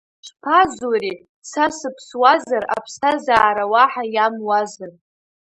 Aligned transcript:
Ишԥазури, 0.23 1.13
са 1.49 1.65
сыԥсуазар, 1.77 2.63
аԥсҭазаара 2.75 3.63
уаҳа 3.71 4.03
иамуазар? 4.15 4.91